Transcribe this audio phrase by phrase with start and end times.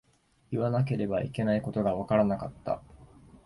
[0.49, 2.81] 言わなければいけないことがわからなかった。